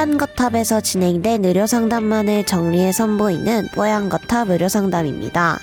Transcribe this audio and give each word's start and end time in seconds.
뽀얀거탑에서 0.00 0.80
진행된 0.80 1.44
의료상담만을 1.44 2.46
정리해 2.46 2.90
선보이는 2.90 3.68
뽀얀거탑 3.74 4.48
의료상담입니다. 4.48 5.58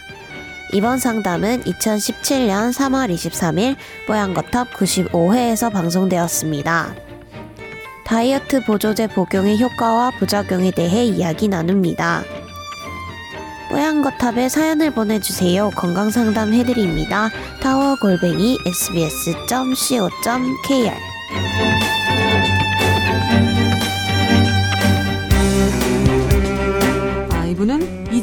이번 0.74 1.00
상담은 1.00 1.64
2017년 1.64 2.72
3월 2.72 3.12
23일 3.12 3.76
뽀얀거탑 4.06 4.74
95회에서 4.74 5.74
방송되었습니다. 5.74 6.94
다이어트 8.06 8.64
보조제 8.64 9.08
복용의 9.08 9.60
효과와 9.60 10.12
부작용에 10.20 10.70
대해 10.70 11.04
이야기 11.04 11.48
나눕니다. 11.48 12.22
뽀얀거탑에 13.72 14.50
사연을 14.50 14.92
보내주세요. 14.92 15.72
건강상담 15.72 16.54
해드립니다. 16.54 17.30
타워골뱅이 17.60 18.60
sbs.co.kr 18.68 19.98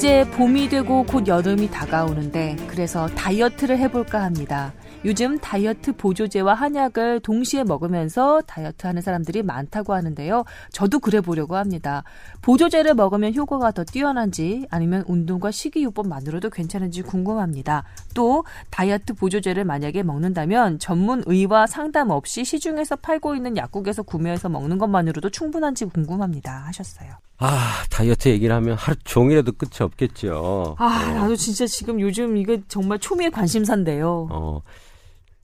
이제 0.05 0.29
봄이 0.33 0.69
되고 0.69 1.03
곧 1.05 1.27
여름이 1.27 1.71
다가오는데 1.71 2.57
그래서 2.69 3.07
다이어트를 3.07 3.79
해볼까 3.79 4.23
합니다. 4.23 4.75
요즘 5.07 5.39
다이어트 5.39 5.97
보조제와 5.97 6.53
한약을 6.53 7.21
동시에 7.21 7.65
먹으면서 7.65 8.43
다이어트 8.43 8.87
하는 8.87 9.01
사람들이 9.01 9.43
많다고 9.43 9.95
하는데요. 9.95 10.45
저도 10.73 10.99
그래 10.99 11.23
보려고 11.23 11.57
합니다. 11.57 12.05
보조제를 12.43 12.93
먹으면 12.93 13.35
효과가 13.35 13.71
더 13.71 13.83
뛰어난지 13.83 14.67
아니면 14.71 15.05
운동과 15.07 15.51
식이요법만으로도 15.51 16.51
괜찮은지 16.51 17.01
궁금합니다. 17.01 17.85
또 18.13 18.45
다이어트 18.69 19.15
보조제를 19.15 19.65
만약에 19.65 20.03
먹는다면 20.03 20.81
전문 20.81 21.23
의와 21.25 21.67
상담 21.67 22.11
없이 22.11 22.45
시중에서 22.45 22.97
팔고 22.97 23.37
있는 23.37 23.57
약국에서 23.57 24.03
구매해서 24.03 24.51
먹는 24.51 24.77
것만으로도 24.77 25.31
충분한지 25.31 25.87
궁금합니다. 25.87 26.65
하셨어요. 26.67 27.15
아, 27.39 27.85
다이어트 27.91 28.29
얘기를 28.29 28.55
하면 28.57 28.77
하루 28.77 28.97
종일해도 29.05 29.53
끝이 29.53 29.73
없겠죠. 29.81 30.77
아, 30.79 31.13
나도 31.15 31.37
진짜 31.37 31.67
지금 31.67 32.01
요즘 32.01 32.37
이거 32.37 32.57
정말 32.69 32.99
초미의 32.99 33.31
관심사인데요. 33.33 34.29
어, 34.31 34.63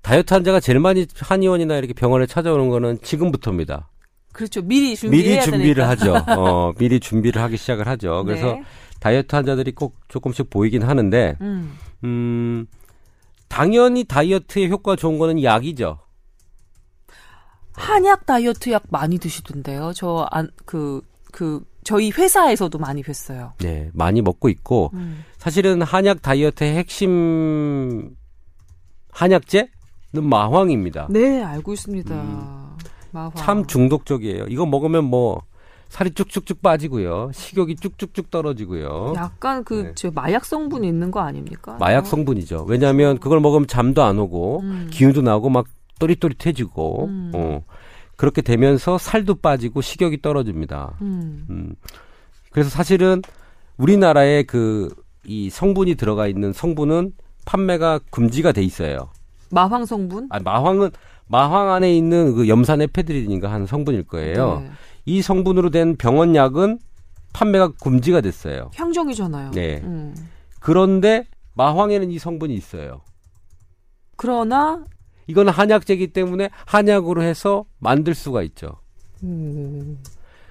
다이어트 0.02 0.32
환자가 0.32 0.60
제일 0.60 0.78
많이 0.78 1.06
한의원이나 1.16 1.76
이렇게 1.76 1.92
병원에 1.92 2.26
찾아오는 2.26 2.68
거는 2.68 3.00
지금부터입니다. 3.02 3.88
그렇죠. 4.32 4.62
미리 4.62 4.94
준비해야 4.96 5.40
미리 5.40 5.50
준비를. 5.50 5.88
하죠. 5.88 6.14
어, 6.38 6.72
미리 6.78 7.00
준비를 7.00 7.42
하기 7.42 7.56
시작을 7.56 7.88
하죠. 7.88 8.22
그래서 8.24 8.52
네. 8.54 8.62
다이어트 9.00 9.34
환자들이 9.34 9.72
꼭 9.72 9.96
조금씩 10.08 10.48
보이긴 10.50 10.82
하는데, 10.84 11.36
음. 11.40 11.76
음, 12.04 12.66
당연히 13.48 14.04
다이어트에 14.04 14.68
효과 14.68 14.94
좋은 14.94 15.18
거는 15.18 15.42
약이죠. 15.42 15.98
한약 17.72 18.26
다이어트 18.26 18.70
약 18.70 18.84
많이 18.90 19.18
드시던데요. 19.18 19.92
저 19.94 20.28
안 20.30 20.48
그 20.64 21.02
그 21.32 21.64
저희 21.90 22.12
회사에서도 22.12 22.78
많이 22.78 23.02
뵀어요. 23.02 23.50
네, 23.58 23.90
많이 23.92 24.22
먹고 24.22 24.48
있고, 24.48 24.92
음. 24.94 25.24
사실은 25.38 25.82
한약 25.82 26.22
다이어트의 26.22 26.76
핵심 26.76 28.14
한약제는 29.10 29.68
마황입니다. 30.22 31.08
네, 31.10 31.42
알고 31.42 31.72
있습니다. 31.72 32.14
음. 32.14 32.76
마화. 33.10 33.32
참 33.34 33.66
중독적이에요. 33.66 34.44
이거 34.48 34.66
먹으면 34.66 35.02
뭐 35.02 35.42
살이 35.88 36.12
쭉쭉쭉 36.12 36.62
빠지고요. 36.62 37.32
식욕이 37.34 37.74
쭉쭉쭉 37.74 38.30
떨어지고요. 38.30 39.14
약간 39.16 39.64
그 39.64 39.74
네. 39.74 39.92
저 39.96 40.12
마약 40.12 40.44
성분이 40.44 40.86
있는 40.86 41.10
거 41.10 41.18
아닙니까? 41.18 41.76
마약 41.80 42.06
성분이죠. 42.06 42.66
왜냐하면 42.68 43.18
그걸 43.18 43.40
먹으면 43.40 43.66
잠도 43.66 44.04
안 44.04 44.16
오고 44.20 44.60
음. 44.60 44.90
기운도 44.92 45.22
나고 45.22 45.48
막 45.50 45.66
또릿또릿해지고 45.98 47.06
음. 47.06 47.32
어. 47.34 47.64
그렇게 48.20 48.42
되면서 48.42 48.98
살도 48.98 49.36
빠지고 49.36 49.80
식욕이 49.80 50.20
떨어집니다. 50.20 50.98
음. 51.00 51.46
음. 51.48 51.74
그래서 52.50 52.68
사실은 52.68 53.22
우리나라에 53.78 54.42
그이 54.42 55.48
성분이 55.48 55.94
들어가 55.94 56.26
있는 56.26 56.52
성분은 56.52 57.14
판매가 57.46 58.00
금지가 58.10 58.52
돼 58.52 58.62
있어요. 58.62 59.08
마황 59.50 59.86
성분? 59.86 60.26
아, 60.28 60.38
마황은 60.38 60.90
마황 61.28 61.72
안에 61.72 61.96
있는 61.96 62.34
그 62.34 62.46
염산 62.46 62.82
에페드린인가 62.82 63.50
하는 63.50 63.64
성분일 63.64 64.04
거예요. 64.04 64.60
네. 64.60 64.70
이 65.06 65.22
성분으로 65.22 65.70
된 65.70 65.96
병원 65.96 66.34
약은 66.34 66.78
판매가 67.32 67.72
금지가 67.82 68.20
됐어요. 68.20 68.70
향정이잖아요. 68.74 69.52
네. 69.52 69.80
음. 69.82 70.14
그런데 70.60 71.24
마황에는 71.54 72.10
이 72.10 72.18
성분이 72.18 72.52
있어요. 72.52 73.00
그러나 74.16 74.84
이거는 75.30 75.52
한약제이기 75.52 76.08
때문에 76.08 76.50
한약으로 76.66 77.22
해서 77.22 77.64
만들 77.78 78.14
수가 78.14 78.42
있죠. 78.42 78.80
음. 79.22 79.98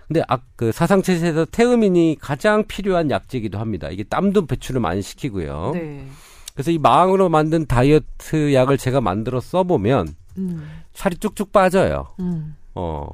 근데 0.07 0.23
아, 0.27 0.39
그 0.55 0.71
사상체에서 0.71 1.45
태음인이 1.45 2.17
가장 2.19 2.65
필요한 2.65 3.11
약제이기도 3.11 3.59
합니다. 3.59 3.89
이게 3.89 4.03
땀도 4.03 4.47
배출을 4.47 4.81
많이 4.81 5.01
시키고요. 5.01 5.71
네. 5.75 6.07
그래서 6.53 6.71
이 6.71 6.79
마왕으로 6.79 7.29
만든 7.29 7.65
다이어트 7.67 8.53
약을 8.53 8.77
제가 8.77 9.01
만들어 9.01 9.39
써보면 9.39 10.07
음. 10.37 10.67
살이 10.93 11.17
쭉쭉 11.17 11.51
빠져요. 11.51 12.07
음. 12.19 12.55
어. 12.73 13.07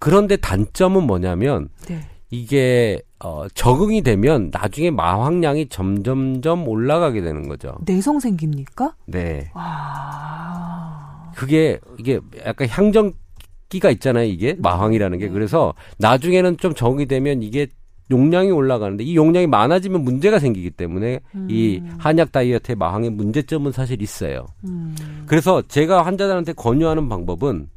그런데 0.00 0.36
단점은 0.36 1.04
뭐냐면 1.04 1.68
네. 1.86 2.00
이게 2.30 3.00
어, 3.20 3.46
적응이 3.54 4.02
되면 4.02 4.50
나중에 4.52 4.90
마황량이 4.90 5.68
점점점 5.68 6.68
올라가게 6.68 7.20
되는 7.20 7.48
거죠. 7.48 7.76
내성 7.86 8.20
생깁니까? 8.20 8.94
네. 9.06 9.50
와. 9.54 11.32
그게 11.34 11.78
이게 11.98 12.20
약간 12.44 12.68
향정기가 12.68 13.90
있잖아요. 13.92 14.24
이게 14.24 14.54
마황이라는 14.58 15.18
게 15.18 15.26
네. 15.26 15.32
그래서 15.32 15.72
나중에는 15.98 16.58
좀 16.58 16.74
적응이 16.74 17.06
되면 17.06 17.42
이게 17.42 17.68
용량이 18.10 18.50
올라가는데 18.50 19.04
이 19.04 19.16
용량이 19.16 19.46
많아지면 19.46 20.02
문제가 20.02 20.38
생기기 20.38 20.70
때문에 20.70 21.20
이 21.48 21.80
음. 21.82 21.96
한약 21.98 22.32
다이어트의 22.32 22.76
마황의 22.76 23.10
문제점은 23.10 23.72
사실 23.72 24.00
있어요. 24.02 24.46
음. 24.64 24.96
그래서 25.26 25.62
제가 25.62 26.06
환자들한테 26.06 26.54
권유하는 26.54 27.08
방법은 27.08 27.68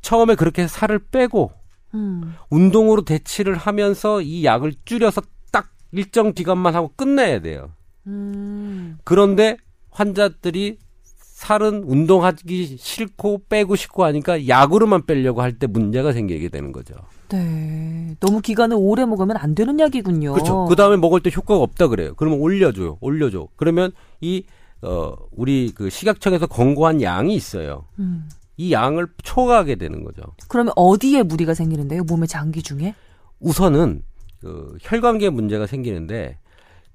처음에 0.00 0.34
그렇게 0.34 0.66
살을 0.66 0.98
빼고 1.10 1.52
음. 1.94 2.34
운동으로 2.50 3.02
대치를 3.04 3.56
하면서 3.56 4.20
이 4.20 4.44
약을 4.44 4.74
줄여서 4.84 5.22
딱 5.50 5.68
일정 5.92 6.32
기간만 6.32 6.74
하고 6.74 6.90
끝내야 6.96 7.40
돼요. 7.40 7.70
음. 8.06 8.98
그런데 9.04 9.56
환자들이 9.90 10.78
살은 11.04 11.84
운동하기 11.84 12.76
싫고 12.78 13.42
빼고 13.48 13.76
싶고 13.76 14.04
하니까 14.04 14.48
약으로만 14.48 15.04
빼려고 15.06 15.42
할 15.42 15.52
때 15.58 15.66
문제가 15.66 16.12
생기게 16.12 16.48
되는 16.48 16.72
거죠. 16.72 16.94
네. 17.28 18.14
너무 18.20 18.40
기간을 18.40 18.76
오래 18.78 19.04
먹으면 19.04 19.36
안 19.36 19.54
되는 19.54 19.78
약이군요. 19.78 20.32
그렇죠. 20.34 20.64
그 20.66 20.76
다음에 20.76 20.96
먹을 20.96 21.20
때 21.20 21.30
효과가 21.34 21.60
없다 21.62 21.88
그래요. 21.88 22.14
그러면 22.16 22.38
올려줘요. 22.40 22.98
올려줘. 23.00 23.48
그러면 23.56 23.92
이, 24.20 24.44
어, 24.82 25.14
우리 25.32 25.72
그 25.74 25.90
식약청에서 25.90 26.46
권고한 26.46 27.02
양이 27.02 27.34
있어요. 27.34 27.84
음. 27.98 28.28
이 28.56 28.72
양을 28.72 29.08
초과하게 29.22 29.76
되는 29.76 30.04
거죠. 30.04 30.22
그러면 30.48 30.72
어디에 30.76 31.22
무리가 31.22 31.54
생기는데요? 31.54 32.04
몸의 32.04 32.28
장기 32.28 32.62
중에? 32.62 32.94
우선은 33.40 34.02
그 34.40 34.76
혈관계 34.80 35.30
문제가 35.30 35.66
생기는데 35.66 36.38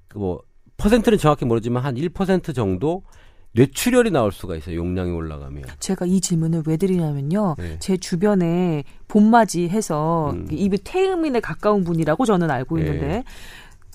그뭐 0.08 0.42
퍼센트는 0.78 1.18
정확히 1.18 1.46
모르지만 1.46 1.84
한 1.84 1.96
1% 1.96 2.56
정도 2.56 3.04
뇌출혈이 3.54 4.12
나올 4.12 4.32
수가 4.32 4.56
있어요. 4.56 4.76
용량이 4.76 5.12
올라가면. 5.12 5.64
제가 5.80 6.06
이 6.06 6.22
질문을 6.22 6.64
왜 6.68 6.78
드리냐면요. 6.78 7.56
네. 7.58 7.78
제 7.80 7.98
주변에 7.98 8.84
봄맞이 9.08 9.68
해서 9.70 10.32
음. 10.32 10.48
입이 10.52 10.78
태음인에 10.84 11.40
가까운 11.40 11.84
분이라고 11.84 12.26
저는 12.26 12.52
알고 12.52 12.78
네. 12.78 12.84
있는데 12.84 13.24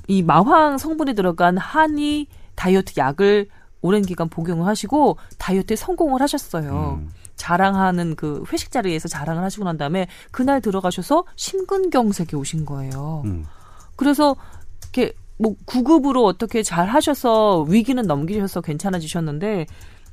이 0.09 0.23
마황 0.23 0.77
성분이 0.77 1.15
들어간 1.15 1.57
한이 1.57 2.27
다이어트 2.57 2.95
약을 2.99 3.47
오랜 3.81 4.03
기간 4.03 4.29
복용을 4.29 4.67
하시고 4.67 5.19
다이어트에 5.39 5.77
성공을 5.77 6.21
하셨어요. 6.21 7.01
음. 7.01 7.11
자랑하는 7.45 8.17
그 8.17 8.43
회식 8.51 8.71
자리에서 8.71 9.07
자랑을 9.07 9.43
하시고 9.43 9.65
난 9.65 9.77
다음에 9.77 10.07
그날 10.31 10.63
들어가셔서 10.63 11.25
심근경색이 11.37 12.37
오신 12.37 12.65
거예요. 12.65 13.21
음. 13.27 13.45
그래서 13.97 14.35
이렇게 14.83 15.13
뭐 15.37 15.55
구급으로 15.67 16.25
어떻게 16.25 16.63
잘 16.63 16.89
하셔서 16.89 17.67
위기는 17.69 18.03
넘기셔서 18.03 18.63
괜찮아지셨는데 18.63 19.67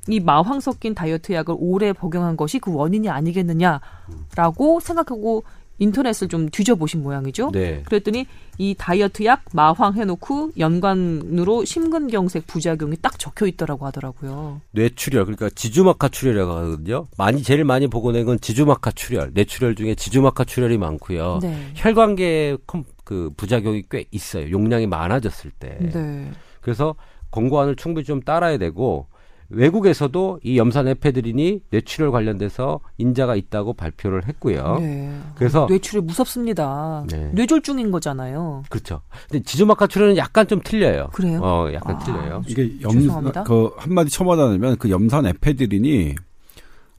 이 0.09 0.19
마황 0.19 0.59
섞인 0.59 0.93
다이어트 0.93 1.31
약을 1.31 1.55
오래 1.57 1.93
복용한 1.93 2.35
것이 2.35 2.59
그 2.59 2.73
원인이 2.73 3.07
아니겠느냐라고 3.09 4.81
생각하고 4.81 5.43
인터넷을 5.81 6.27
좀 6.27 6.47
뒤져보신 6.49 7.01
모양이죠. 7.01 7.49
네. 7.51 7.81
그랬더니 7.85 8.27
이 8.59 8.75
다이어트 8.77 9.25
약 9.25 9.43
마황 9.53 9.95
해놓고 9.95 10.51
연관으로 10.59 11.65
심근경색 11.65 12.45
부작용이 12.45 12.97
딱 13.01 13.17
적혀 13.17 13.47
있더라고 13.47 13.87
하더라고요. 13.87 14.61
뇌출혈 14.71 15.25
그러니까 15.25 15.49
지주막하 15.49 16.07
출혈이라고 16.09 16.51
하거든요. 16.51 17.07
많이 17.17 17.41
제일 17.41 17.63
많이 17.65 17.87
보고 17.87 18.11
낸 18.11 18.25
건 18.25 18.39
지주막하 18.39 18.91
출혈. 18.91 19.31
뇌출혈 19.33 19.73
중에 19.75 19.95
지주막하 19.95 20.43
출혈이 20.45 20.77
많고요. 20.77 21.39
네. 21.41 21.71
혈관계 21.73 22.57
컴- 22.67 22.83
그 23.03 23.31
부작용이 23.35 23.83
꽤 23.89 24.05
있어요. 24.11 24.51
용량이 24.51 24.85
많아졌을 24.85 25.49
때. 25.49 25.77
네. 25.81 26.29
그래서 26.61 26.93
권고안을 27.31 27.75
충분히 27.75 28.05
좀 28.05 28.21
따라야 28.21 28.59
되고 28.59 29.07
외국에서도 29.53 30.39
이 30.43 30.57
염산 30.57 30.87
에페드린이 30.87 31.61
뇌출혈 31.69 32.11
관련돼서 32.11 32.79
인자가 32.97 33.35
있다고 33.35 33.73
발표를 33.73 34.27
했고요. 34.27 34.77
네. 34.79 35.13
그래서- 35.35 35.67
뇌출혈 35.69 36.03
무섭습니다. 36.03 37.05
네. 37.09 37.31
뇌졸중인 37.33 37.91
거잖아요. 37.91 38.63
그렇죠. 38.69 39.01
근데 39.29 39.43
지조막하 39.43 39.87
출혈은 39.87 40.17
약간 40.17 40.47
좀 40.47 40.61
틀려요. 40.63 41.09
그래요? 41.13 41.39
어, 41.43 41.69
약간 41.73 41.95
아. 41.95 41.99
틀려요. 41.99 42.43
이게 42.47 42.71
염, 42.81 42.91
죄송합니다. 42.91 43.43
그 43.43 43.71
한마디 43.77 44.09
첨언하자면 44.09 44.77
그 44.77 44.89
염산 44.89 45.25
에페드린이 45.25 46.15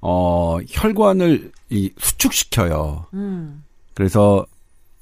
어 0.01 0.59
혈관을 0.69 1.53
이 1.71 1.91
수축시켜요. 1.99 3.07
음. 3.15 3.63
그래서 3.95 4.45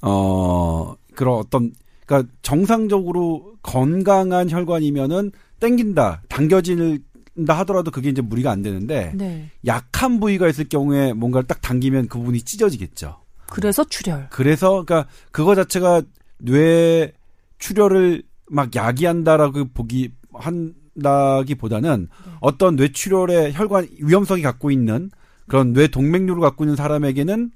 어 0.01 0.95
그런 1.15 1.35
어떤 1.37 1.71
그러니까 2.05 2.31
정상적으로 2.41 3.53
건강한 3.61 4.49
혈관이면은 4.49 5.31
땡긴다, 5.59 6.23
당겨진다 6.27 7.03
하더라도 7.47 7.91
그게 7.91 8.09
이제 8.09 8.21
무리가 8.21 8.51
안 8.51 8.61
되는데 8.61 9.11
네. 9.15 9.49
약한 9.65 10.19
부위가 10.19 10.47
있을 10.47 10.69
경우에 10.69 11.13
뭔가를 11.13 11.47
딱 11.47 11.61
당기면 11.61 12.07
그 12.07 12.17
부분이 12.19 12.41
찢어지겠죠. 12.41 13.17
그래서 13.47 13.83
출혈. 13.83 14.27
그래서 14.29 14.83
그러니까 14.85 15.09
그거 15.31 15.55
자체가 15.55 16.01
뇌 16.39 17.11
출혈을 17.59 18.23
막 18.49 18.75
야기한다라고 18.75 19.65
보기 19.73 20.11
한다기보다는 20.33 22.07
네. 22.25 22.31
어떤 22.41 22.75
뇌 22.75 22.91
출혈의 22.91 23.53
혈관 23.53 23.87
위험성이 23.99 24.41
갖고 24.41 24.71
있는 24.71 25.09
그런 25.47 25.73
뇌 25.73 25.87
동맥류를 25.87 26.41
갖고 26.41 26.63
있는 26.63 26.75
사람에게는 26.75 27.51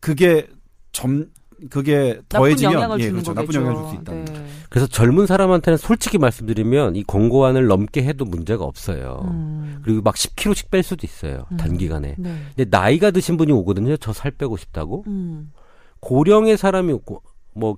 그게 0.00 0.46
점 0.92 1.26
그게 1.70 2.20
더해지면 2.28 2.74
영향을 2.74 3.00
예, 3.00 3.10
그렇죠. 3.10 3.34
나쁜 3.34 3.54
영향을 3.54 3.74
줄 3.76 3.88
수 3.88 3.94
있다. 3.96 4.12
네. 4.12 4.24
그래서 4.68 4.86
젊은 4.86 5.26
사람한테는 5.26 5.76
솔직히 5.78 6.18
말씀드리면 6.18 6.96
이 6.96 7.02
권고안을 7.04 7.66
넘게 7.66 8.02
해도 8.04 8.24
문제가 8.24 8.64
없어요. 8.64 9.22
음. 9.24 9.80
그리고 9.82 10.02
막 10.02 10.14
10kg씩 10.14 10.70
뺄 10.70 10.82
수도 10.82 11.06
있어요. 11.06 11.46
음. 11.52 11.56
단기간에. 11.56 12.14
네. 12.18 12.36
근데 12.56 12.64
나이가 12.70 13.10
드신 13.10 13.36
분이 13.36 13.50
오거든요. 13.52 13.96
저 13.96 14.12
살 14.12 14.30
빼고 14.32 14.56
싶다고. 14.56 15.04
음. 15.06 15.52
고령의 16.00 16.56
사람이 16.56 16.92
고- 17.04 17.22
뭐 17.54 17.76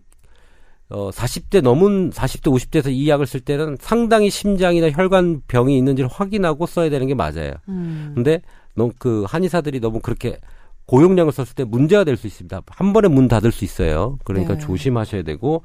어, 0.89 1.11
40대 1.11 1.61
넘은 1.63 2.11
40대 2.11 2.51
50대에서 2.53 2.91
이 2.93 3.09
약을 3.09 3.25
쓸 3.27 3.39
때는 3.41 3.77
상당히 3.81 4.29
심장이나 4.29 4.91
혈관 4.91 5.43
병이 5.47 5.79
있는지를 5.79 6.11
확인하고 6.13 6.67
써야 6.67 6.91
되는 6.91 7.07
게 7.07 7.15
맞아요. 7.15 7.53
음. 7.69 8.11
근데 8.17 8.43
너무 8.75 8.93
그 8.99 9.25
한의사들이 9.29 9.79
너무 9.79 10.01
그렇게 10.01 10.39
고용량을 10.87 11.31
썼을 11.33 11.51
때 11.55 11.63
문제가 11.63 12.03
될 12.03 12.17
수 12.17 12.27
있습니다. 12.27 12.63
한 12.67 12.93
번에 12.93 13.07
문 13.07 13.29
닫을 13.29 13.53
수 13.53 13.65
있어요. 13.65 14.19
그러니까 14.25 14.55
네. 14.55 14.59
조심하셔야 14.59 15.23
되고 15.23 15.63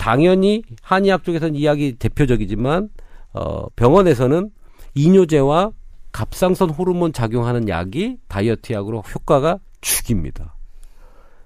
당연히 0.00 0.62
한의학 0.80 1.24
쪽에서는 1.24 1.54
이 1.54 1.66
약이 1.66 1.96
대표적이지만 1.98 2.88
어 3.34 3.66
병원에서는 3.76 4.50
이뇨제와 4.94 5.72
갑상선 6.10 6.70
호르몬 6.70 7.12
작용하는 7.12 7.68
약이 7.68 8.16
다이어트 8.26 8.72
약으로 8.72 9.00
효과가 9.14 9.58
죽입니다. 9.82 10.54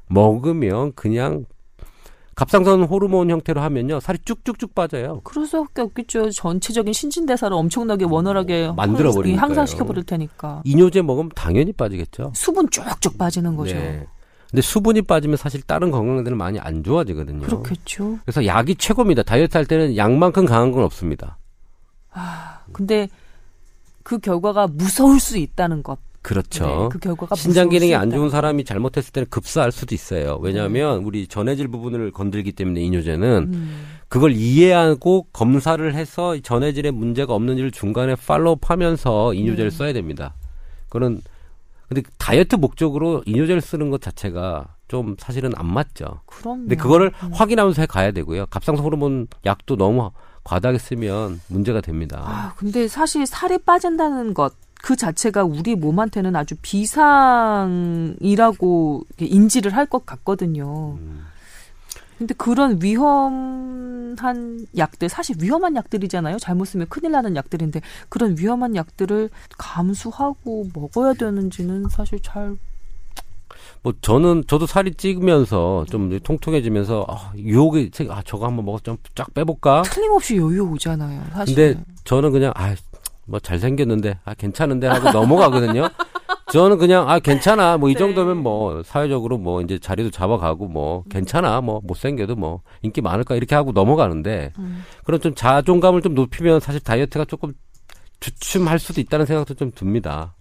먹으면 0.08 0.92
그냥 0.94 1.46
갑상선 2.36 2.84
호르몬 2.84 3.30
형태로 3.30 3.60
하면요 3.60 3.98
살이 4.00 4.18
쭉쭉쭉 4.24 4.74
빠져요. 4.74 5.20
그럴 5.24 5.46
수밖에 5.46 5.82
없겠죠. 5.82 6.30
전체적인 6.30 6.92
신진대사를 6.92 7.54
엄청나게 7.56 8.04
원활하게 8.06 8.72
만들어 8.76 9.08
항- 9.10 9.14
버리니까요. 9.16 9.42
향상시켜 9.46 9.84
버릴 9.84 10.04
테니까. 10.04 10.62
이뇨제 10.64 11.02
먹으면 11.02 11.30
당연히 11.34 11.72
빠지겠죠. 11.72 12.32
수분 12.34 12.68
쭉쭉 12.70 13.18
빠지는 13.18 13.56
거죠. 13.56 13.74
네. 13.74 14.06
근데 14.54 14.62
수분이 14.62 15.02
빠지면 15.02 15.36
사실 15.36 15.62
다른 15.62 15.90
건강들은 15.90 16.36
많이 16.36 16.60
안 16.60 16.84
좋아지거든요. 16.84 17.44
그렇겠죠. 17.44 18.20
그래서 18.24 18.46
약이 18.46 18.76
최고입니다. 18.76 19.24
다이어트 19.24 19.56
할 19.56 19.66
때는 19.66 19.96
약만큼 19.96 20.44
강한 20.44 20.70
건 20.70 20.84
없습니다. 20.84 21.38
근데 22.70 23.08
그 24.04 24.18
결과가 24.18 24.68
무서울 24.68 25.18
수 25.18 25.38
있다는 25.38 25.82
것. 25.82 25.98
그렇죠. 26.22 26.66
네, 26.66 26.88
그 26.92 27.00
결과가 27.00 27.34
신장 27.34 27.68
기능이 27.68 27.90
수안 27.90 28.10
좋은 28.12 28.26
것. 28.26 28.30
사람이 28.30 28.64
잘못했을 28.64 29.12
때는 29.12 29.26
급사할 29.28 29.72
수도 29.72 29.92
있어요. 29.92 30.38
왜냐하면 30.40 31.02
우리 31.02 31.26
전해질 31.26 31.66
부분을 31.66 32.12
건들기 32.12 32.52
때문에 32.52 32.80
이뇨제는 32.80 33.50
음. 33.52 33.86
그걸 34.06 34.30
이해하고 34.36 35.26
검사를 35.32 35.92
해서 35.92 36.40
전해질에 36.40 36.92
문제가 36.92 37.34
없는지를 37.34 37.72
중간에 37.72 38.14
팔로우하면서 38.14 39.34
이뇨제를 39.34 39.70
네. 39.72 39.76
써야 39.76 39.92
됩니다. 39.92 40.32
그런 40.88 41.20
근데 41.88 42.02
다이어트 42.18 42.56
목적으로 42.56 43.22
이뇨제를 43.26 43.60
쓰는 43.60 43.90
것 43.90 44.00
자체가 44.00 44.66
좀 44.88 45.16
사실은 45.18 45.52
안 45.56 45.66
맞죠. 45.66 46.20
그럼요. 46.26 46.60
근데 46.62 46.76
그거를 46.76 47.12
음. 47.22 47.30
확인하면서 47.32 47.82
해 47.82 47.86
가야 47.86 48.10
되고요. 48.12 48.46
갑상선 48.46 48.84
호르몬 48.84 49.26
약도 49.46 49.76
너무 49.76 50.10
과다하게 50.44 50.78
쓰면 50.78 51.40
문제가 51.48 51.80
됩니다. 51.80 52.22
아, 52.26 52.54
근데 52.56 52.86
사실 52.88 53.26
살이 53.26 53.58
빠진다는 53.58 54.34
것. 54.34 54.54
그 54.82 54.96
자체가 54.96 55.44
우리 55.44 55.74
몸한테는 55.76 56.36
아주 56.36 56.54
비상이라고 58.20 59.02
인지를 59.18 59.74
할 59.74 59.86
것 59.86 60.04
같거든요. 60.06 60.98
음. 61.00 61.24
근데 62.18 62.34
그런 62.34 62.78
위험 62.82 63.83
한 64.18 64.66
약들, 64.76 65.08
사실 65.08 65.36
위험한 65.40 65.76
약들이잖아요. 65.76 66.38
잘못 66.38 66.64
쓰면 66.66 66.88
큰일 66.88 67.12
나는 67.12 67.36
약들인데 67.36 67.80
그런 68.08 68.36
위험한 68.38 68.76
약들을 68.76 69.30
감수하고 69.58 70.68
먹어야 70.74 71.14
되는지는 71.14 71.88
사실 71.90 72.18
잘 72.20 72.56
뭐 73.82 73.92
저는 74.00 74.44
저도 74.46 74.66
살이 74.66 74.94
찌면서 74.94 75.84
좀 75.90 76.18
통통해지면서 76.20 77.06
아, 77.08 77.32
유혹이 77.36 77.90
생- 77.92 78.10
아 78.10 78.22
저거 78.24 78.46
한번 78.46 78.64
먹어 78.64 78.78
좀 78.78 78.96
쫙 79.14 79.32
빼볼까? 79.34 79.82
틀림없이 79.82 80.36
여유 80.38 80.62
오잖아요. 80.70 81.22
사실. 81.34 81.54
근데 81.54 81.84
저는 82.04 82.32
그냥 82.32 82.52
아 82.56 82.74
뭐 83.26 83.40
잘생겼는데 83.40 84.18
아 84.26 84.34
괜찮은데 84.34 84.86
하고 84.86 85.10
넘어가거든요. 85.10 85.88
저는 86.54 86.78
그냥 86.78 87.10
아 87.10 87.18
괜찮아 87.18 87.78
뭐이 87.78 87.94
네. 87.94 87.98
정도면 87.98 88.36
뭐 88.36 88.80
사회적으로 88.84 89.38
뭐 89.38 89.60
이제 89.60 89.76
자리도 89.76 90.12
잡아가고 90.12 90.68
뭐 90.68 91.02
괜찮아 91.10 91.60
뭐 91.60 91.80
못생겨도 91.82 92.36
뭐 92.36 92.60
인기 92.82 93.00
많을까 93.00 93.34
이렇게 93.34 93.56
하고 93.56 93.72
넘어가는데 93.72 94.52
음. 94.60 94.84
그런 95.02 95.20
좀 95.20 95.34
자존감을 95.34 96.00
좀 96.00 96.14
높이면 96.14 96.60
사실 96.60 96.80
다이어트가 96.80 97.24
조금 97.24 97.54
주춤할 98.20 98.78
수도 98.78 99.00
있다는 99.00 99.26
생각도 99.26 99.54
좀 99.54 99.72
듭니다. 99.74 100.36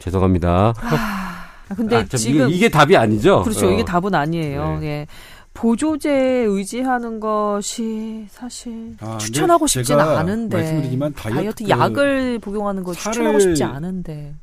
죄송합니다. 0.00 0.74
아, 0.76 1.74
근데 1.74 1.96
아, 1.96 2.04
참 2.04 2.18
지금 2.18 2.48
이게, 2.50 2.56
이게 2.56 2.68
답이 2.68 2.94
아니죠. 2.94 3.42
그렇죠. 3.42 3.68
어. 3.68 3.70
이게 3.70 3.86
답은 3.86 4.14
아니에요. 4.14 4.80
네. 4.80 4.86
예. 4.86 5.06
보조제에 5.54 6.44
의지하는 6.44 7.20
것이 7.20 8.26
사실 8.28 8.96
아, 9.00 9.16
추천하고 9.16 9.66
싶지는 9.66 9.98
않은데 9.98 10.58
말씀드리지만 10.58 11.14
다이어트 11.14 11.64
그 11.64 11.70
약을 11.70 12.38
복용하는 12.40 12.84
거 12.84 12.92
추천하고 12.92 13.40
싶지 13.40 13.64
않은데. 13.64 14.34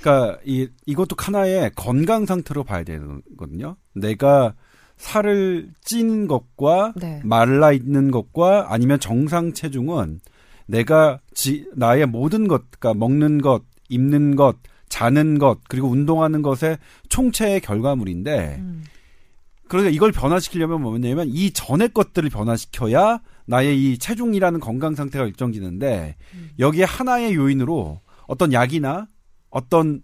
그러니까 0.00 0.38
이 0.44 0.68
이것도 0.86 1.16
하나의 1.18 1.70
건강 1.76 2.26
상태로 2.26 2.64
봐야 2.64 2.82
되거든요. 2.84 3.76
내가 3.94 4.54
살을 4.96 5.70
찐 5.82 6.26
것과 6.26 6.92
네. 6.96 7.20
말라 7.24 7.72
있는 7.72 8.10
것과 8.10 8.66
아니면 8.72 9.00
정상 9.00 9.52
체중은 9.52 10.20
내가 10.66 11.20
지, 11.34 11.66
나의 11.74 12.06
모든 12.06 12.48
것, 12.48 12.70
그러니까 12.70 12.98
먹는 12.98 13.40
것, 13.40 13.62
입는 13.88 14.36
것, 14.36 14.56
자는 14.88 15.38
것, 15.38 15.58
그리고 15.68 15.88
운동하는 15.88 16.42
것의 16.42 16.78
총체의 17.08 17.60
결과물인데, 17.60 18.56
음. 18.60 18.84
그러니까 19.68 19.90
이걸 19.90 20.12
변화시키려면 20.12 20.82
뭐냐면 20.82 21.28
이 21.28 21.52
전의 21.52 21.90
것들을 21.94 22.28
변화시켜야 22.28 23.20
나의 23.46 23.80
이 23.80 23.98
체중이라는 23.98 24.58
건강 24.58 24.96
상태가 24.96 25.26
일정지는데 25.26 26.16
여기에 26.58 26.84
하나의 26.84 27.36
요인으로 27.36 28.00
어떤 28.26 28.52
약이나 28.52 29.06
어떤 29.50 30.02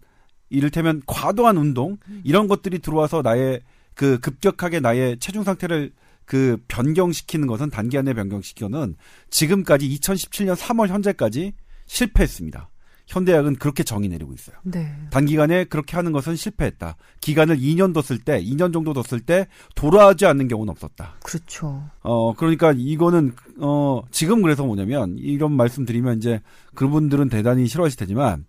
이를테면 0.48 1.02
과도한 1.06 1.56
운동 1.56 1.96
이런 2.24 2.48
것들이 2.48 2.78
들어와서 2.78 3.22
나의 3.22 3.62
그 3.94 4.18
급격하게 4.20 4.80
나의 4.80 5.18
체중 5.18 5.42
상태를 5.42 5.92
그 6.24 6.58
변경시키는 6.68 7.46
것은 7.46 7.70
단기간에 7.70 8.12
변경시켜는 8.12 8.96
지금까지 9.30 9.88
2017년 9.88 10.56
3월 10.56 10.88
현재까지 10.88 11.54
실패했습니다. 11.86 12.68
현대약은 13.06 13.56
그렇게 13.56 13.84
정의 13.84 14.08
내리고 14.08 14.32
있어요. 14.32 14.56
네. 14.64 14.92
단기간에 15.10 15.64
그렇게 15.64 15.96
하는 15.96 16.10
것은 16.10 16.34
실패했다. 16.34 16.96
기간을 17.20 17.56
2년 17.58 17.94
뒀을 17.94 18.18
때, 18.18 18.42
2년 18.42 18.72
정도 18.72 18.92
뒀을 18.92 19.20
때 19.20 19.46
돌아오지 19.76 20.26
않는 20.26 20.48
경우는 20.48 20.72
없었다. 20.72 21.14
그렇죠. 21.22 21.88
어, 22.00 22.34
그러니까 22.34 22.74
이거는, 22.76 23.32
어, 23.60 24.02
지금 24.10 24.42
그래서 24.42 24.66
뭐냐면, 24.66 25.16
이런 25.18 25.52
말씀 25.52 25.84
드리면 25.84 26.18
이제 26.18 26.40
그분들은 26.74 27.28
대단히 27.28 27.68
싫어하실 27.68 27.96
테지만, 27.96 28.44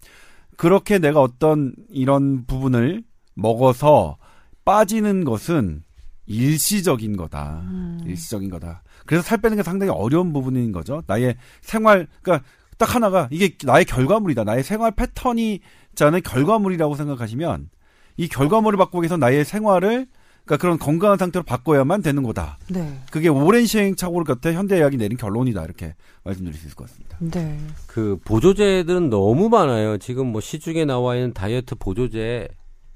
그렇게 0.58 1.00
내가 1.00 1.22
어떤 1.22 1.74
이런 1.90 2.46
부분을 2.46 3.04
먹어서 3.36 4.18
빠지는 4.66 5.24
것은 5.24 5.84
일시적인 6.26 7.16
거다. 7.16 7.62
음. 7.64 8.00
일시적인 8.06 8.50
거다. 8.50 8.84
그래서 9.06 9.24
살 9.24 9.38
빼는 9.38 9.58
게 9.58 9.64
상당히 9.64 9.92
어려운 9.92 10.34
부분인 10.34 10.74
거죠. 10.74 11.02
나의 11.08 11.38
생활, 11.62 12.08
그러니까 12.22 12.46
딱 12.78 12.94
하나가 12.94 13.30
이게 13.32 13.56
나의 13.64 13.86
결과물이다. 13.86 14.44
나의 14.44 14.64
생활 14.64 14.92
패턴이 14.92 15.62
자는 15.96 16.22
결과물이라고 16.22 16.96
생각하시면 16.96 17.70
이 18.18 18.28
결과물을 18.28 18.78
바꾸기 18.78 19.04
위해서 19.04 19.16
나의 19.16 19.46
생활을 19.46 20.08
그러니까 20.48 20.58
그런 20.58 20.80
건강한 20.80 21.18
상태로 21.18 21.44
바꿔야만 21.44 22.02
되는 22.02 22.24
거다. 22.24 22.58
네. 22.70 23.00
그게 23.12 23.28
오랜 23.28 23.66
시행착오를 23.66 24.24
곁에 24.24 24.54
현대의학이 24.54 24.96
내린 24.98 25.18
결론이다 25.18 25.64
이렇게 25.64 25.94
말씀드릴 26.24 26.58
수 26.58 26.68
있을 26.68 26.76
것 26.76 26.88
같습니다. 26.88 27.18
네. 27.20 27.60
그 27.86 28.18
보조제들은 28.24 29.10
너무 29.10 29.50
많아요. 29.50 29.98
지금 29.98 30.28
뭐 30.28 30.40
시중에 30.40 30.86
나와 30.86 31.16
있는 31.16 31.34
다이어트 31.34 31.76
보조제 31.76 32.48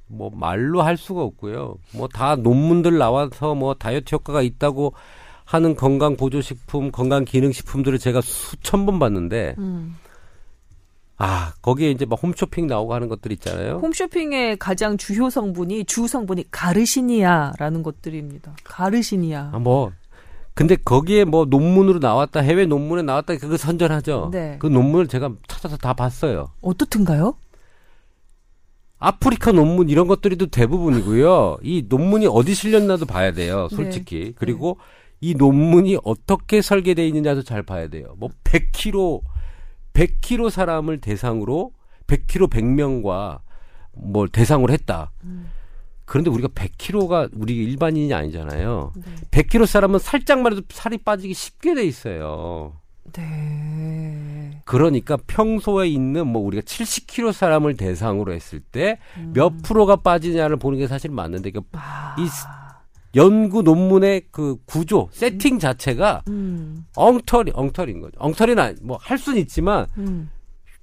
뭐 0.08 0.32
말로 0.34 0.82
할 0.82 0.96
수가 0.98 1.22
없고요. 1.22 1.76
뭐 1.94 2.08
다 2.08 2.36
논문들 2.38 2.98
나와서 2.98 3.54
뭐 3.54 3.74
다이어트 3.74 4.16
효과가 4.16 4.42
있다고 4.42 4.94
하는 5.44 5.76
건강 5.76 6.16
보조식품, 6.16 6.92
건강 6.92 7.26
기능식품들을 7.26 8.00
제가 8.00 8.22
수천 8.22 8.86
번 8.86 9.00
봤는데 9.00 9.56
음. 9.58 9.98
아 11.24 11.54
거기에 11.62 11.92
이제 11.92 12.04
막 12.04 12.22
홈쇼핑 12.22 12.66
나오고 12.66 12.96
하는 12.96 13.08
것들 13.08 13.32
있잖아요. 13.34 13.78
홈쇼핑의 13.78 14.58
가장 14.58 14.98
주요 14.98 15.30
성분이 15.30 15.86
주 15.86 16.08
성분이 16.08 16.46
가르시니아라는 16.50 17.84
것들입니다. 17.84 18.56
가르시니아. 18.64 19.52
아, 19.54 19.60
뭐 19.60 19.92
근데 20.56 20.76
거기에 20.76 21.26
뭐 21.26 21.46
논문으로 21.46 22.00
나왔다 22.00 22.40
해외 22.40 22.66
논문에 22.66 23.04
나왔다 23.04 23.38
그거 23.38 23.56
선전하죠. 23.56 24.30
네. 24.32 24.56
그 24.58 24.66
논문을 24.66 25.08
제가 25.08 25.32
찾아서 25.48 25.78
다 25.78 25.94
봤어요. 25.94 26.50
어떻든가요? 26.62 27.36
아프리카 28.98 29.52
논문 29.52 29.90
이런 29.90 30.08
것들이도 30.08 30.48
대부분이고요. 30.48 31.58
이 31.62 31.86
논문이 31.88 32.26
어디 32.32 32.56
실렸나도 32.56 33.06
봐야 33.06 33.32
돼요. 33.32 33.68
솔직히. 33.70 34.24
네. 34.26 34.34
그리고 34.36 34.80
이 35.20 35.36
논문이 35.36 36.00
어떻게 36.04 36.64
설계되어 36.64 37.06
있느냐도 37.06 37.44
잘 37.44 37.62
봐야 37.62 37.90
돼요. 37.90 38.16
뭐 38.18 38.30
100kg 38.44 39.22
100kg 39.94 40.50
사람을 40.50 41.02
대상으로 41.02 41.72
100kg 42.08 42.50
100명과 42.50 43.40
뭘 43.94 44.28
대상으로 44.28 44.74
했다. 44.74 45.12
음. 45.24 45.50
그런데 46.06 46.30
우리가 46.30 46.50
100kg가 46.50 47.30
우리 47.34 47.56
일반인이 47.56 48.14
아니잖아요. 48.14 48.94
네. 48.96 49.16
100kg 49.32 49.66
사람은 49.66 50.00
살짝만 50.00 50.54
해도 50.54 50.62
살이 50.70 50.98
빠지기 50.98 51.34
쉽게 51.34 51.74
돼 51.74 51.86
있어요. 51.86 52.74
네. 53.14 54.62
그러니까 54.66 55.18
평소에 55.28 55.88
있는 55.88 56.28
뭐 56.28 56.42
우리가 56.42 56.64
70kg 56.64 57.34
사람을 57.34 57.78
대상으로 57.78 58.34
했을 58.34 58.60
때 58.60 59.00
음. 59.18 59.32
몇 59.34 59.62
프로가 59.64 59.98
빠지냐를 59.98 60.58
보는 60.58 60.80
게 60.80 60.88
사실 60.88 61.12
맞는데 61.12 61.52
그 61.52 61.62
아. 61.74 62.16
이 62.20 62.28
연구 63.16 63.62
논문의 63.62 64.22
그 64.32 64.56
구조 64.66 65.10
세팅 65.12 65.60
자체가 65.60 66.22
음. 66.30 66.86
엉터리 66.96 67.52
엉터리인 67.54 68.00
거죠. 68.02 68.14
엉터리는 68.20 68.62
아니- 68.62 68.76
뭐할 68.82 69.18
수는 69.18 69.40
있지만 69.40 69.86
음. 69.98 70.30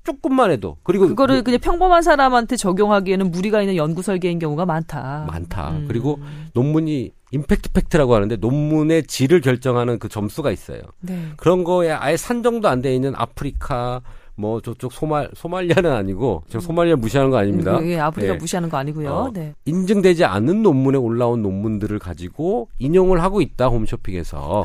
조금만 0.04 0.50
해도 0.50 0.76
그리고 0.84 1.06
그거를 1.08 1.36
뭐 1.36 1.42
그냥 1.44 1.60
평범한 1.60 2.02
사람한테 2.02 2.56
적용하기에는 2.56 3.30
무리가 3.30 3.60
있는 3.60 3.76
연구 3.76 4.02
설계인 4.02 4.38
경우가 4.38 4.64
많다. 4.64 5.26
많다. 5.30 5.70
음. 5.72 5.84
그리고 5.88 6.18
논문이 6.54 7.12
임팩트 7.30 7.72
팩트라고 7.72 8.14
하는데 8.14 8.36
논문의 8.36 9.02
질을 9.04 9.42
결정하는 9.42 9.98
그 9.98 10.08
점수가 10.08 10.50
있어요. 10.50 10.80
네. 11.00 11.28
그런 11.36 11.62
거에 11.62 11.90
아예 11.90 12.16
산정도 12.16 12.68
안 12.68 12.80
돼 12.80 12.94
있는 12.94 13.12
아프리카 13.16 14.00
뭐 14.38 14.60
저쪽 14.60 14.92
소말 14.92 15.28
소말리아는 15.34 15.90
아니고 15.92 16.44
제가 16.48 16.62
소말리아 16.62 16.94
무시하는 16.96 17.30
거 17.30 17.38
아닙니다. 17.38 17.78
예, 17.82 17.98
아프리카 17.98 18.34
네. 18.34 18.38
무시하는 18.38 18.68
거 18.68 18.76
아니고요. 18.76 19.10
어, 19.12 19.32
네. 19.32 19.52
인증되지 19.64 20.24
않은 20.24 20.62
논문에 20.62 20.96
올라온 20.96 21.42
논문들을 21.42 21.98
가지고 21.98 22.68
인용을 22.78 23.20
하고 23.20 23.40
있다 23.40 23.66
홈쇼핑에서 23.66 24.64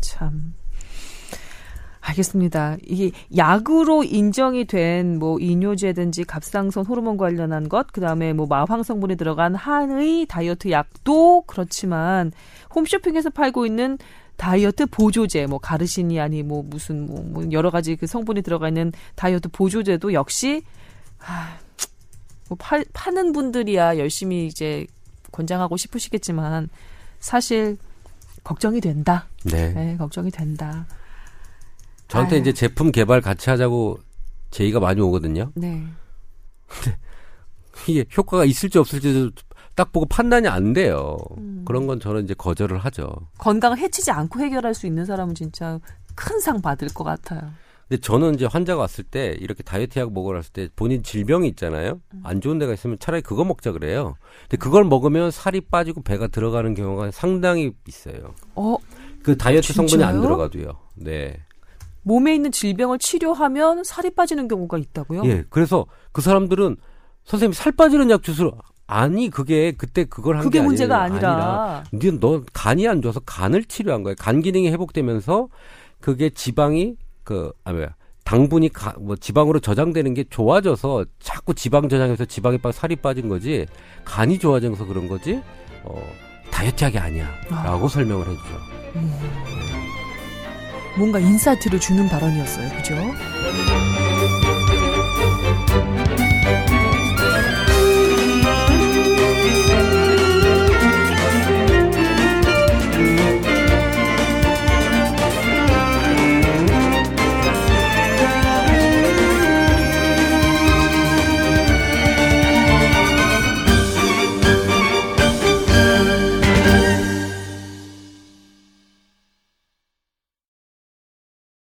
참. 0.00 0.54
알겠습니다. 2.00 2.76
이게 2.86 3.10
약으로 3.36 4.04
인정이 4.04 4.64
된 4.66 5.18
뭐 5.18 5.38
이뇨제든지 5.40 6.24
갑상선 6.24 6.86
호르몬 6.86 7.16
관련한 7.16 7.68
것, 7.68 7.86
그 7.92 8.00
다음에 8.00 8.32
뭐 8.32 8.46
마황 8.46 8.82
성분이 8.82 9.16
들어간 9.16 9.54
한의 9.54 10.26
다이어트 10.26 10.70
약도 10.70 11.42
그렇지만 11.46 12.32
홈쇼핑에서 12.74 13.30
팔고 13.30 13.66
있는 13.66 13.98
다이어트 14.36 14.86
보조제, 14.86 15.46
뭐 15.46 15.58
가르시니아니 15.58 16.42
뭐 16.42 16.62
무슨 16.62 17.06
뭐, 17.06 17.22
뭐 17.22 17.44
여러 17.52 17.70
가지 17.70 17.96
그 17.96 18.06
성분이 18.06 18.42
들어가 18.42 18.68
있는 18.68 18.92
다이어트 19.14 19.48
보조제도 19.48 20.12
역시 20.12 20.62
아, 21.18 21.58
뭐 22.48 22.56
팔, 22.58 22.84
파는 22.92 23.32
분들이야 23.32 23.98
열심히 23.98 24.46
이제 24.46 24.86
권장하고 25.32 25.76
싶으시겠지만 25.76 26.68
사실 27.18 27.76
걱정이 28.44 28.80
된다. 28.80 29.26
네. 29.44 29.72
네, 29.72 29.96
걱정이 29.96 30.30
된다. 30.30 30.86
저한테 32.08 32.36
아유. 32.36 32.42
이제 32.42 32.52
제품 32.52 32.92
개발 32.92 33.20
같이 33.20 33.50
하자고 33.50 33.98
제의가 34.50 34.78
많이 34.80 35.00
오거든요. 35.00 35.50
네. 35.54 35.84
이게 37.88 38.04
효과가 38.16 38.44
있을지 38.44 38.78
없을지도 38.78 39.30
딱 39.76 39.92
보고 39.92 40.06
판단이 40.06 40.48
안 40.48 40.72
돼요. 40.72 41.16
음. 41.38 41.62
그런 41.66 41.86
건 41.86 42.00
저는 42.00 42.24
이제 42.24 42.34
거절을 42.34 42.78
하죠. 42.78 43.14
건강을 43.38 43.78
해치지 43.78 44.10
않고 44.10 44.40
해결할 44.40 44.74
수 44.74 44.86
있는 44.86 45.04
사람은 45.04 45.34
진짜 45.34 45.78
큰 46.14 46.40
상 46.40 46.60
받을 46.62 46.88
것 46.88 47.04
같아요. 47.04 47.42
근데 47.88 48.00
저는 48.00 48.34
이제 48.34 48.46
환자가 48.46 48.80
왔을 48.80 49.04
때 49.04 49.36
이렇게 49.38 49.62
다이어트 49.62 49.98
약 50.00 50.12
먹으러 50.12 50.38
왔을 50.38 50.52
때 50.52 50.68
본인 50.74 51.02
질병이 51.04 51.46
있잖아요. 51.50 52.00
음. 52.14 52.20
안 52.24 52.40
좋은 52.40 52.58
데가 52.58 52.72
있으면 52.72 52.98
차라리 52.98 53.22
그거 53.22 53.44
먹자 53.44 53.70
그래요. 53.72 54.16
근데 54.42 54.56
그걸 54.56 54.82
먹으면 54.84 55.30
살이 55.30 55.60
빠지고 55.60 56.02
배가 56.02 56.26
들어가는 56.26 56.74
경우가 56.74 57.10
상당히 57.12 57.72
있어요. 57.86 58.34
어, 58.56 58.76
그 59.22 59.36
다이어트 59.36 59.72
성분이 59.74 60.02
안 60.02 60.14
진짜요? 60.14 60.22
들어가도요. 60.22 60.72
네. 60.96 61.36
몸에 62.02 62.34
있는 62.34 62.50
질병을 62.50 62.98
치료하면 62.98 63.84
살이 63.84 64.10
빠지는 64.10 64.48
경우가 64.48 64.78
있다고요? 64.78 65.24
예. 65.26 65.44
그래서 65.50 65.86
그 66.12 66.22
사람들은 66.22 66.76
선생님 67.24 67.52
살 67.52 67.72
빠지는 67.72 68.10
약 68.10 68.22
주스로 68.22 68.52
아니 68.86 69.30
그게 69.30 69.72
그때 69.72 70.04
그걸 70.04 70.36
한게 70.36 70.44
그게 70.44 70.58
아니라 70.58 70.66
문제가 70.68 71.02
아니라. 71.02 71.84
네, 71.92 72.10
너 72.20 72.42
간이 72.52 72.86
안 72.86 73.02
좋아서 73.02 73.20
간을 73.20 73.64
치료한 73.64 74.02
거예요. 74.02 74.14
간 74.18 74.42
기능이 74.42 74.70
회복되면서 74.70 75.48
그게 76.00 76.30
지방이 76.30 76.96
그아 77.24 77.72
뭐야 77.72 77.94
당분이 78.24 78.70
가, 78.70 78.94
뭐 78.98 79.16
지방으로 79.16 79.60
저장되는 79.60 80.14
게 80.14 80.24
좋아져서 80.28 81.04
자꾸 81.20 81.54
지방 81.54 81.88
저장해서 81.88 82.24
지방이 82.24 82.58
빠 82.58 82.72
살이 82.72 82.96
빠진 82.96 83.28
거지 83.28 83.66
간이 84.04 84.38
좋아져서 84.38 84.86
그런 84.86 85.08
거지 85.08 85.40
어 85.84 86.02
다이어트 86.50 86.84
약이 86.84 86.98
아니야라고 86.98 87.88
설명을 87.88 88.26
해주죠. 88.26 88.76
뭔가 90.96 91.18
insight를 91.18 91.78
주는 91.78 92.08
발언이었어요. 92.08 92.70
그죠? 92.76 92.94